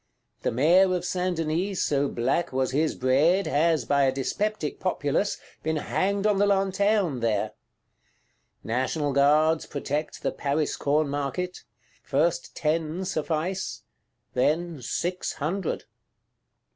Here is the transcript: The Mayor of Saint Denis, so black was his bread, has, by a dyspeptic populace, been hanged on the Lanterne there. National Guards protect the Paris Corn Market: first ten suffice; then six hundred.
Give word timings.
The 0.41 0.51
Mayor 0.51 0.95
of 0.95 1.05
Saint 1.05 1.37
Denis, 1.37 1.83
so 1.83 2.07
black 2.09 2.51
was 2.51 2.71
his 2.71 2.95
bread, 2.95 3.45
has, 3.45 3.85
by 3.85 4.05
a 4.05 4.11
dyspeptic 4.11 4.79
populace, 4.79 5.37
been 5.61 5.75
hanged 5.75 6.25
on 6.25 6.39
the 6.39 6.47
Lanterne 6.47 7.19
there. 7.19 7.51
National 8.63 9.13
Guards 9.13 9.67
protect 9.67 10.23
the 10.23 10.31
Paris 10.31 10.75
Corn 10.75 11.07
Market: 11.07 11.61
first 12.01 12.55
ten 12.55 13.05
suffice; 13.05 13.83
then 14.33 14.81
six 14.81 15.33
hundred. 15.33 15.83